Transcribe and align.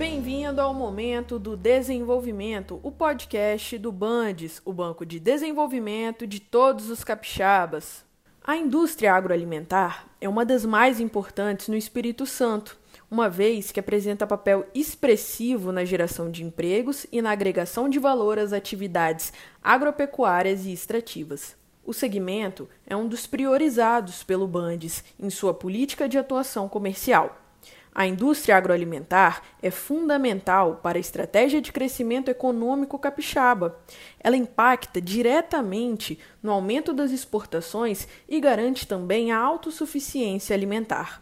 Bem-vindo 0.00 0.62
ao 0.62 0.72
Momento 0.72 1.38
do 1.38 1.54
Desenvolvimento, 1.54 2.80
o 2.82 2.90
podcast 2.90 3.76
do 3.76 3.92
Bandes, 3.92 4.62
o 4.64 4.72
Banco 4.72 5.04
de 5.04 5.20
Desenvolvimento 5.20 6.26
de 6.26 6.40
todos 6.40 6.88
os 6.88 7.04
capixabas. 7.04 8.02
A 8.42 8.56
indústria 8.56 9.12
agroalimentar 9.12 10.06
é 10.18 10.26
uma 10.26 10.42
das 10.42 10.64
mais 10.64 11.00
importantes 11.00 11.68
no 11.68 11.76
Espírito 11.76 12.24
Santo, 12.24 12.78
uma 13.10 13.28
vez 13.28 13.70
que 13.70 13.78
apresenta 13.78 14.26
papel 14.26 14.66
expressivo 14.74 15.70
na 15.70 15.84
geração 15.84 16.30
de 16.30 16.42
empregos 16.42 17.06
e 17.12 17.20
na 17.20 17.32
agregação 17.32 17.86
de 17.86 17.98
valor 17.98 18.38
às 18.38 18.54
atividades 18.54 19.34
agropecuárias 19.62 20.64
e 20.64 20.72
extrativas. 20.72 21.54
O 21.84 21.92
segmento 21.92 22.66
é 22.86 22.96
um 22.96 23.06
dos 23.06 23.26
priorizados 23.26 24.22
pelo 24.22 24.48
Bandes 24.48 25.04
em 25.18 25.28
sua 25.28 25.52
política 25.52 26.08
de 26.08 26.16
atuação 26.16 26.70
comercial. 26.70 27.49
A 27.92 28.06
indústria 28.06 28.56
agroalimentar 28.56 29.42
é 29.60 29.70
fundamental 29.70 30.80
para 30.82 30.96
a 30.96 31.00
estratégia 31.00 31.60
de 31.60 31.72
crescimento 31.72 32.30
econômico 32.30 32.98
capixaba. 32.98 33.80
Ela 34.20 34.36
impacta 34.36 35.00
diretamente 35.00 36.18
no 36.42 36.52
aumento 36.52 36.92
das 36.92 37.10
exportações 37.10 38.06
e 38.28 38.40
garante 38.40 38.86
também 38.86 39.32
a 39.32 39.38
autossuficiência 39.38 40.54
alimentar. 40.54 41.20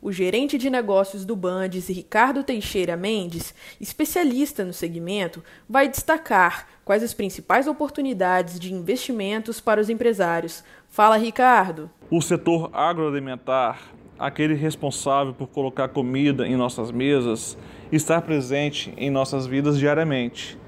O 0.00 0.12
gerente 0.12 0.56
de 0.56 0.70
negócios 0.70 1.24
do 1.24 1.34
Bandes, 1.34 1.88
Ricardo 1.88 2.44
Teixeira 2.44 2.96
Mendes, 2.96 3.52
especialista 3.80 4.64
no 4.64 4.72
segmento, 4.72 5.42
vai 5.68 5.88
destacar 5.88 6.68
quais 6.84 7.02
as 7.02 7.12
principais 7.12 7.66
oportunidades 7.66 8.60
de 8.60 8.72
investimentos 8.72 9.60
para 9.60 9.80
os 9.80 9.90
empresários. 9.90 10.62
Fala, 10.88 11.16
Ricardo. 11.16 11.90
O 12.08 12.22
setor 12.22 12.70
agroalimentar, 12.72 13.80
aquele 14.18 14.54
responsável 14.54 15.32
por 15.32 15.48
colocar 15.48 15.88
comida 15.88 16.46
em 16.46 16.56
nossas 16.56 16.90
mesas, 16.90 17.56
está 17.92 18.20
presente 18.20 18.92
em 18.96 19.10
nossas 19.10 19.46
vidas 19.46 19.78
diariamente. 19.78 20.58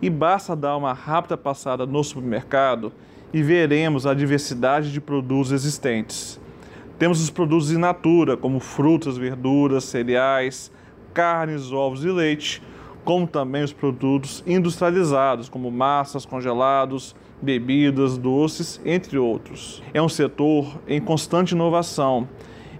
E 0.00 0.08
basta 0.08 0.54
dar 0.54 0.76
uma 0.76 0.92
rápida 0.92 1.36
passada 1.36 1.84
no 1.84 2.02
supermercado 2.04 2.92
e 3.32 3.42
veremos 3.42 4.06
a 4.06 4.14
diversidade 4.14 4.92
de 4.92 5.00
produtos 5.00 5.52
existentes. 5.52 6.40
Temos 6.98 7.20
os 7.22 7.30
produtos 7.30 7.70
in 7.70 7.78
natura, 7.78 8.36
como 8.36 8.60
frutas, 8.60 9.16
verduras, 9.16 9.84
cereais, 9.84 10.70
carnes, 11.12 11.72
ovos 11.72 12.04
e 12.04 12.10
leite, 12.10 12.62
como 13.04 13.26
também 13.26 13.64
os 13.64 13.72
produtos 13.72 14.44
industrializados, 14.46 15.48
como 15.48 15.70
massas, 15.70 16.26
congelados, 16.26 17.16
bebidas, 17.40 18.18
doces, 18.18 18.80
entre 18.84 19.18
outros. 19.18 19.82
É 19.94 20.02
um 20.02 20.08
setor 20.08 20.78
em 20.86 21.00
constante 21.00 21.54
inovação 21.54 22.28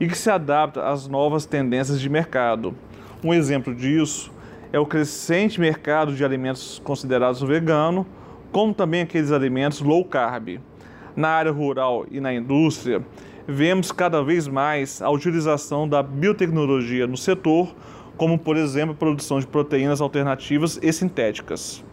e 0.00 0.08
que 0.08 0.16
se 0.16 0.30
adapta 0.30 0.88
às 0.88 1.06
novas 1.06 1.44
tendências 1.44 2.00
de 2.00 2.08
mercado. 2.08 2.74
Um 3.22 3.34
exemplo 3.34 3.74
disso 3.74 4.32
é 4.72 4.78
o 4.78 4.86
crescente 4.86 5.60
mercado 5.60 6.14
de 6.14 6.24
alimentos 6.24 6.80
considerados 6.82 7.42
vegano, 7.42 8.06
como 8.50 8.72
também 8.72 9.02
aqueles 9.02 9.30
alimentos 9.30 9.80
low 9.82 10.02
carb. 10.04 10.58
Na 11.14 11.28
área 11.28 11.52
rural 11.52 12.06
e 12.10 12.18
na 12.18 12.32
indústria, 12.32 13.04
vemos 13.46 13.92
cada 13.92 14.22
vez 14.22 14.48
mais 14.48 15.02
a 15.02 15.10
utilização 15.10 15.86
da 15.86 16.02
biotecnologia 16.02 17.06
no 17.06 17.16
setor, 17.16 17.74
como 18.16 18.38
por 18.38 18.56
exemplo 18.56 18.94
a 18.94 18.96
produção 18.96 19.38
de 19.38 19.46
proteínas 19.46 20.00
alternativas 20.00 20.78
e 20.82 20.92
sintéticas. 20.92 21.84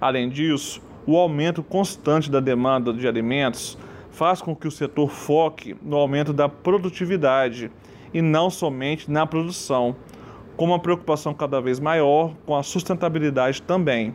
Além 0.00 0.28
disso, 0.28 0.82
o 1.06 1.16
aumento 1.16 1.62
constante 1.62 2.30
da 2.30 2.40
demanda 2.40 2.92
de 2.92 3.06
alimentos 3.06 3.78
faz 4.14 4.40
com 4.40 4.56
que 4.56 4.66
o 4.66 4.70
setor 4.70 5.10
foque 5.10 5.76
no 5.82 5.96
aumento 5.96 6.32
da 6.32 6.48
produtividade 6.48 7.70
e 8.12 8.22
não 8.22 8.48
somente 8.48 9.10
na 9.10 9.26
produção, 9.26 9.94
com 10.56 10.64
uma 10.64 10.78
preocupação 10.78 11.34
cada 11.34 11.60
vez 11.60 11.78
maior 11.78 12.32
com 12.46 12.56
a 12.56 12.62
sustentabilidade 12.62 13.60
também 13.60 14.14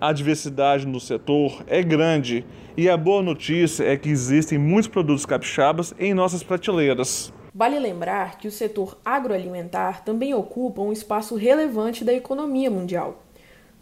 a 0.00 0.12
diversidade 0.12 0.86
no 0.86 0.98
setor 0.98 1.62
é 1.66 1.82
grande 1.82 2.46
e 2.74 2.88
a 2.88 2.96
boa 2.96 3.20
notícia 3.20 3.84
é 3.84 3.96
que 3.98 4.08
existem 4.08 4.56
muitos 4.56 4.88
produtos 4.88 5.26
capixabas 5.26 5.94
em 5.98 6.14
nossas 6.14 6.42
prateleiras. 6.42 7.30
Vale 7.54 7.78
lembrar 7.78 8.38
que 8.38 8.48
o 8.48 8.50
setor 8.50 8.96
agroalimentar 9.04 10.02
também 10.02 10.32
ocupa 10.32 10.80
um 10.80 10.92
espaço 10.92 11.36
relevante 11.36 12.02
da 12.02 12.14
economia 12.14 12.70
mundial. 12.70 13.22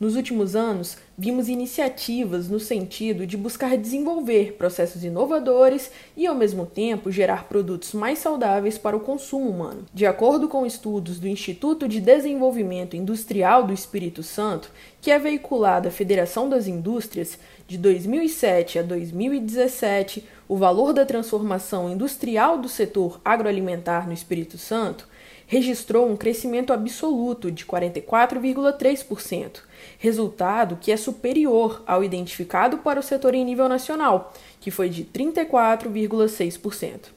Nos 0.00 0.14
últimos 0.14 0.54
anos, 0.54 0.96
vimos 1.16 1.48
iniciativas 1.48 2.48
no 2.48 2.60
sentido 2.60 3.26
de 3.26 3.36
buscar 3.36 3.76
desenvolver 3.76 4.52
processos 4.52 5.02
inovadores 5.02 5.90
e, 6.16 6.24
ao 6.24 6.36
mesmo 6.36 6.64
tempo, 6.64 7.10
gerar 7.10 7.48
produtos 7.48 7.92
mais 7.94 8.20
saudáveis 8.20 8.78
para 8.78 8.96
o 8.96 9.00
consumo 9.00 9.50
humano. 9.50 9.84
De 9.92 10.06
acordo 10.06 10.48
com 10.48 10.64
estudos 10.64 11.18
do 11.18 11.26
Instituto 11.26 11.88
de 11.88 12.00
Desenvolvimento 12.00 12.94
Industrial 12.94 13.64
do 13.64 13.72
Espírito 13.72 14.22
Santo, 14.22 14.70
que 15.02 15.10
é 15.10 15.18
veiculado 15.18 15.88
à 15.88 15.90
Federação 15.90 16.48
das 16.48 16.68
Indústrias, 16.68 17.36
de 17.66 17.76
2007 17.76 18.78
a 18.78 18.82
2017, 18.82 20.24
o 20.48 20.56
valor 20.56 20.92
da 20.92 21.04
transformação 21.04 21.90
industrial 21.90 22.56
do 22.56 22.68
setor 22.68 23.20
agroalimentar 23.24 24.06
no 24.06 24.12
Espírito 24.12 24.56
Santo 24.58 25.08
registrou 25.48 26.06
um 26.06 26.16
crescimento 26.16 26.72
absoluto 26.74 27.50
de 27.50 27.64
44,3%, 27.64 29.62
resultado 29.98 30.76
que 30.78 30.92
é 30.92 30.96
superior 30.96 31.82
ao 31.86 32.04
identificado 32.04 32.76
para 32.78 33.00
o 33.00 33.02
setor 33.02 33.34
em 33.34 33.46
nível 33.46 33.66
nacional, 33.66 34.34
que 34.60 34.70
foi 34.70 34.90
de 34.90 35.04
34,6%. 35.04 37.16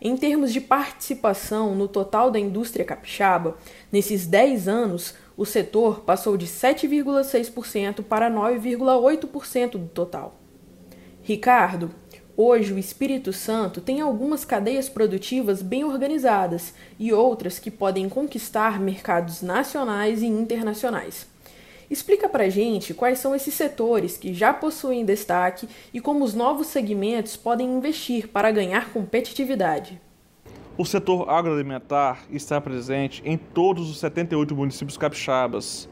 Em 0.00 0.16
termos 0.16 0.52
de 0.52 0.60
participação 0.60 1.74
no 1.74 1.88
total 1.88 2.30
da 2.30 2.38
indústria 2.38 2.84
capixaba, 2.84 3.56
nesses 3.90 4.28
10 4.28 4.68
anos, 4.68 5.14
o 5.36 5.44
setor 5.44 6.02
passou 6.02 6.36
de 6.36 6.46
7,6% 6.46 8.04
para 8.04 8.30
9,8% 8.30 9.72
do 9.72 9.88
total. 9.88 10.38
Ricardo, 11.20 11.90
Hoje, 12.34 12.72
o 12.72 12.78
Espírito 12.78 13.30
Santo 13.30 13.78
tem 13.78 14.00
algumas 14.00 14.42
cadeias 14.42 14.88
produtivas 14.88 15.60
bem 15.60 15.84
organizadas 15.84 16.72
e 16.98 17.12
outras 17.12 17.58
que 17.58 17.70
podem 17.70 18.08
conquistar 18.08 18.80
mercados 18.80 19.42
nacionais 19.42 20.22
e 20.22 20.26
internacionais. 20.26 21.26
Explica 21.90 22.30
pra 22.30 22.48
gente 22.48 22.94
quais 22.94 23.18
são 23.18 23.34
esses 23.34 23.52
setores 23.52 24.16
que 24.16 24.32
já 24.32 24.50
possuem 24.54 25.04
destaque 25.04 25.68
e 25.92 26.00
como 26.00 26.24
os 26.24 26.32
novos 26.32 26.68
segmentos 26.68 27.36
podem 27.36 27.70
investir 27.70 28.28
para 28.28 28.50
ganhar 28.50 28.90
competitividade. 28.94 30.00
O 30.78 30.86
setor 30.86 31.28
agroalimentar 31.28 32.24
está 32.30 32.58
presente 32.58 33.20
em 33.26 33.36
todos 33.36 33.90
os 33.90 34.00
78 34.00 34.56
municípios 34.56 34.96
capixabas. 34.96 35.86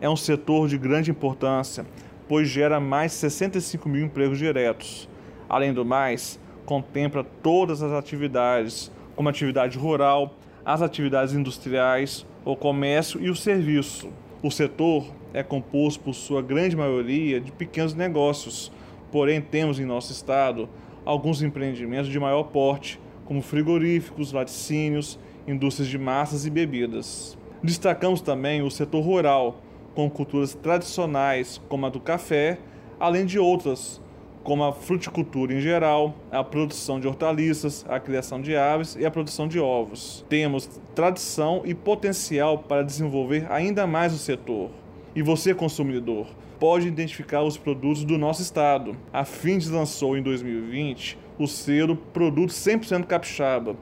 É 0.00 0.10
um 0.10 0.16
setor 0.16 0.66
de 0.66 0.76
grande 0.76 1.12
importância, 1.12 1.86
pois 2.28 2.48
gera 2.48 2.80
mais 2.80 3.12
de 3.12 3.18
65 3.18 3.88
mil 3.88 4.04
empregos 4.04 4.38
diretos 4.38 5.08
Além 5.54 5.72
do 5.72 5.84
mais, 5.84 6.36
contempla 6.66 7.22
todas 7.22 7.80
as 7.80 7.92
atividades, 7.92 8.90
como 9.14 9.28
atividade 9.28 9.78
rural, 9.78 10.34
as 10.64 10.82
atividades 10.82 11.32
industriais, 11.32 12.26
o 12.44 12.56
comércio 12.56 13.22
e 13.22 13.30
o 13.30 13.36
serviço. 13.36 14.08
O 14.42 14.50
setor 14.50 15.06
é 15.32 15.44
composto 15.44 16.02
por 16.02 16.12
sua 16.12 16.42
grande 16.42 16.74
maioria 16.74 17.40
de 17.40 17.52
pequenos 17.52 17.94
negócios, 17.94 18.72
porém 19.12 19.40
temos 19.40 19.78
em 19.78 19.84
nosso 19.84 20.10
estado 20.10 20.68
alguns 21.04 21.40
empreendimentos 21.40 22.10
de 22.10 22.18
maior 22.18 22.42
porte, 22.42 22.98
como 23.24 23.40
frigoríficos, 23.40 24.32
laticínios, 24.32 25.20
indústrias 25.46 25.88
de 25.88 25.98
massas 25.98 26.44
e 26.44 26.50
bebidas. 26.50 27.38
Destacamos 27.62 28.20
também 28.20 28.60
o 28.60 28.72
setor 28.72 29.02
rural, 29.04 29.60
com 29.94 30.10
culturas 30.10 30.52
tradicionais 30.52 31.62
como 31.68 31.86
a 31.86 31.90
do 31.90 32.00
café, 32.00 32.58
além 32.98 33.24
de 33.24 33.38
outras, 33.38 34.02
como 34.44 34.62
a 34.62 34.72
fruticultura 34.72 35.54
em 35.54 35.60
geral, 35.60 36.14
a 36.30 36.44
produção 36.44 37.00
de 37.00 37.08
hortaliças, 37.08 37.84
a 37.88 37.98
criação 37.98 38.40
de 38.40 38.54
aves 38.54 38.94
e 38.94 39.06
a 39.06 39.10
produção 39.10 39.48
de 39.48 39.58
ovos. 39.58 40.24
Temos 40.28 40.68
tradição 40.94 41.62
e 41.64 41.74
potencial 41.74 42.58
para 42.58 42.84
desenvolver 42.84 43.46
ainda 43.50 43.86
mais 43.86 44.12
o 44.12 44.18
setor. 44.18 44.70
E 45.16 45.22
você, 45.22 45.54
consumidor, 45.54 46.26
pode 46.60 46.86
identificar 46.86 47.42
os 47.42 47.56
produtos 47.56 48.04
do 48.04 48.18
nosso 48.18 48.42
estado. 48.42 48.94
A 49.10 49.24
Findes 49.24 49.70
lançou 49.70 50.16
em 50.16 50.22
2020 50.22 51.18
o 51.38 51.46
selo 51.46 51.96
Produto 51.96 52.50
100% 52.50 53.06
Capixaba, 53.06 53.74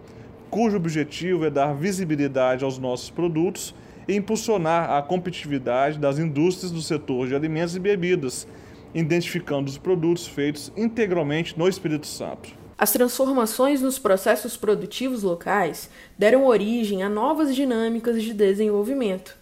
cujo 0.48 0.76
objetivo 0.76 1.44
é 1.44 1.50
dar 1.50 1.75
visibilidade 1.75 2.64
aos 2.64 2.78
nossos 2.78 3.10
produtos 3.10 3.75
e 4.06 4.14
impulsionar 4.14 4.90
a 4.90 5.02
competitividade 5.02 5.98
das 5.98 6.19
indústrias 6.19 6.70
do 6.70 6.81
setor 6.81 7.26
de 7.26 7.34
alimentos 7.34 7.75
e 7.75 7.81
bebidas 7.81 8.46
identificando 8.94 9.70
os 9.70 9.78
produtos 9.78 10.26
feitos 10.26 10.72
integralmente 10.76 11.58
no 11.58 11.68
Espírito 11.68 12.06
Santo. 12.06 12.50
As 12.76 12.90
transformações 12.90 13.80
nos 13.80 13.98
processos 13.98 14.56
produtivos 14.56 15.22
locais 15.22 15.88
deram 16.18 16.46
origem 16.46 17.02
a 17.02 17.08
novas 17.08 17.54
dinâmicas 17.54 18.22
de 18.22 18.34
desenvolvimento. 18.34 19.36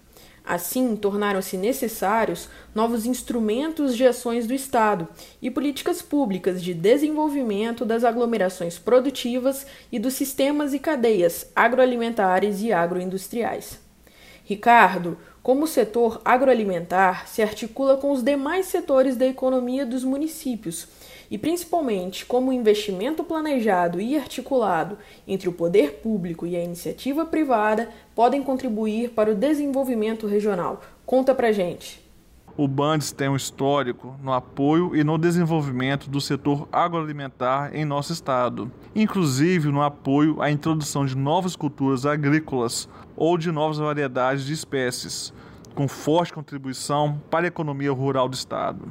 Assim, 0.45 0.97
tornaram-se 0.97 1.57
necessários 1.57 2.49
novos 2.75 3.07
instrumentos 3.07 3.97
de 3.97 4.07
ações 4.07 4.47
do 4.47 4.55
Estado 4.55 5.07
e 5.41 5.51
políticas 5.51 6.03
públicas 6.03 6.63
de 6.63 6.75
desenvolvimento 6.75 7.85
das 7.85 8.05
aglomerações 8.05 8.79
produtivas 8.79 9.67
e 9.93 9.99
dos 9.99 10.15
sistemas 10.15 10.75
e 10.75 10.79
cadeias 10.79 11.51
agroalimentares 11.55 12.63
e 12.63 12.73
agroindustriais. 12.73 13.79
Ricardo, 14.45 15.19
como 15.43 15.65
o 15.65 15.69
setor 15.69 16.21
agroalimentar 16.25 17.27
se 17.27 17.43
articula 17.43 17.97
com 17.97 18.11
os 18.11 18.23
demais 18.23 18.67
setores 18.67 19.17
da 19.17 19.27
economia 19.27 19.87
dos 19.87 20.05
municípios 20.05 20.87
e 21.31 21.39
principalmente 21.39 22.27
como 22.27 22.51
o 22.51 22.53
investimento 22.53 23.23
planejado 23.25 24.01
e 24.01 24.17
articulado 24.17 24.99
entre 25.27 25.49
o 25.49 25.53
poder 25.53 25.95
público 25.95 26.47
e 26.47 26.57
a 26.57 26.63
iniciativa 26.63 27.25
privada 27.25 27.89
podem 28.15 28.43
contribuir 28.43 29.11
para 29.11 29.31
o 29.31 29.35
desenvolvimento 29.35 30.27
regional. 30.27 30.83
Conta 31.07 31.35
pra 31.35 31.53
gente. 31.53 32.10
O 32.57 32.67
Bandes 32.67 33.13
tem 33.13 33.29
um 33.29 33.37
histórico 33.37 34.17
no 34.23 34.33
apoio 34.33 34.95
e 34.95 35.05
no 35.05 35.17
desenvolvimento 35.17 36.11
do 36.11 36.21
setor 36.21 36.69
agroalimentar 36.71 37.75
em 37.75 37.85
nosso 37.85 38.13
estado, 38.13 38.71
inclusive 38.95 39.71
no 39.71 39.83
apoio 39.83 40.43
à 40.43 40.51
introdução 40.51 41.07
de 41.07 41.17
novas 41.17 41.55
culturas 41.57 42.05
agrícolas 42.05 42.89
ou 43.17 43.39
de 43.39 43.51
novas 43.53 43.79
variedades 43.79 44.45
de 44.45 44.53
espécies, 44.53 45.33
com 45.75 45.87
forte 45.87 46.33
contribuição 46.33 47.21
para 47.31 47.47
a 47.47 47.49
economia 47.49 47.93
rural 47.93 48.29
do 48.29 48.35
estado. 48.35 48.91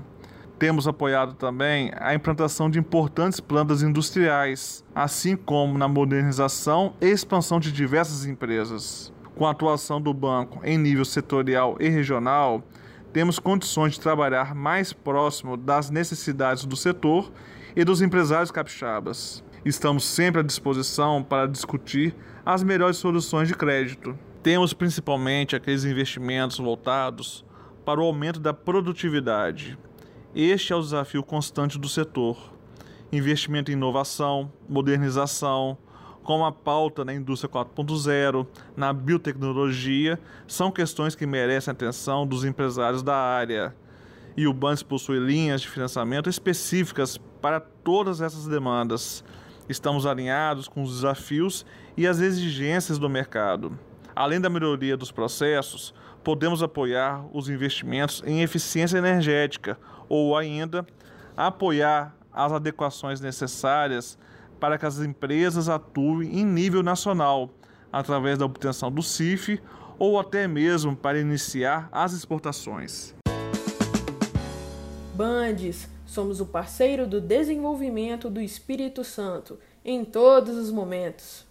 Temos 0.58 0.88
apoiado 0.88 1.36
também 1.36 1.92
a 1.98 2.14
implantação 2.14 2.70
de 2.70 2.80
importantes 2.80 3.40
plantas 3.40 3.82
industriais, 3.82 4.84
assim 4.94 5.36
como 5.36 5.78
na 5.78 5.88
modernização 5.88 6.94
e 7.00 7.08
expansão 7.08 7.60
de 7.60 7.72
diversas 7.72 8.26
empresas. 8.26 9.14
Com 9.36 9.46
a 9.46 9.52
atuação 9.52 10.02
do 10.02 10.14
banco 10.14 10.60
em 10.66 10.78
nível 10.78 11.06
setorial 11.06 11.78
e 11.80 11.88
regional, 11.88 12.62
temos 13.12 13.40
condições 13.40 13.94
de 13.94 14.00
trabalhar 14.00 14.54
mais 14.54 14.94
próximo 14.94 15.58
das 15.58 15.90
necessidades 15.90 16.66
do 16.66 16.76
setor 16.76 17.32
e 17.76 17.84
dos 17.84 18.02
empresários 18.02 18.52
capixabas. 18.52 19.44
Estamos 19.66 20.06
sempre 20.06 20.42
à 20.42 20.44
disposição 20.44 21.24
para 21.24 21.48
discutir 21.48 22.16
as 22.46 22.64
melhores 22.64 22.98
soluções 22.98 23.48
de 23.48 23.54
crédito. 23.54 24.18
Temos 24.42 24.74
principalmente 24.74 25.56
aqueles 25.56 25.84
investimentos 25.84 26.58
voltados 26.58 27.46
para 27.84 28.00
o 28.00 28.04
aumento 28.04 28.40
da 28.40 28.54
produtividade. 28.54 29.78
Este 30.34 30.72
é 30.72 30.76
o 30.76 30.82
desafio 30.82 31.24
constante 31.24 31.78
do 31.78 31.90
setor. 31.90 32.54
Investimento 33.12 33.72
em 33.72 33.74
inovação, 33.74 34.52
modernização, 34.68 35.78
como 36.30 36.46
a 36.46 36.52
pauta 36.52 37.04
na 37.04 37.12
indústria 37.12 37.52
4.0, 37.52 38.46
na 38.78 38.94
biotecnologia, 38.94 40.20
são 40.48 40.70
questões 40.70 41.16
que 41.16 41.26
merecem 41.26 41.72
a 41.72 41.74
atenção 41.74 42.28
dos 42.28 42.46
empresários 42.46 43.02
da 43.02 43.16
área. 43.16 43.76
E 44.38 44.46
o 44.46 44.54
Bandes 44.54 44.84
possui 44.84 45.18
linhas 45.18 45.62
de 45.62 45.68
financiamento 45.68 46.30
específicas 46.30 47.18
para 47.42 47.60
todas 47.60 48.22
essas 48.22 48.46
demandas. 48.46 49.24
Estamos 49.68 50.06
alinhados 50.06 50.68
com 50.68 50.84
os 50.84 50.98
desafios 50.98 51.66
e 51.98 52.06
as 52.06 52.20
exigências 52.20 53.00
do 53.00 53.10
mercado. 53.10 53.76
Além 54.16 54.40
da 54.40 54.52
melhoria 54.52 54.96
dos 54.96 55.12
processos, 55.12 55.96
podemos 56.24 56.62
apoiar 56.62 57.26
os 57.34 57.50
investimentos 57.50 58.22
em 58.24 58.44
eficiência 58.44 59.00
energética 59.00 59.80
ou 60.08 60.38
ainda 60.38 60.86
apoiar 61.36 62.16
as 62.32 62.52
adequações 62.52 63.20
necessárias 63.20 64.16
para 64.60 64.78
que 64.78 64.86
as 64.86 65.00
empresas 65.00 65.70
atuem 65.70 66.40
em 66.40 66.46
nível 66.46 66.84
nacional, 66.84 67.50
através 67.92 68.38
da 68.38 68.46
obtenção 68.46 68.92
do 68.92 69.02
CIF 69.02 69.60
ou 69.98 70.20
até 70.20 70.48
mesmo 70.48 70.96
para 70.96 71.20
iniciar 71.20 71.90
as 71.92 72.14
exportações. 72.14 73.14
Bandes, 75.14 75.90
somos 76.06 76.40
o 76.40 76.46
parceiro 76.46 77.06
do 77.06 77.20
desenvolvimento 77.20 78.30
do 78.30 78.40
Espírito 78.40 79.04
Santo 79.04 79.60
em 79.84 80.06
todos 80.06 80.56
os 80.56 80.72
momentos. 80.72 81.46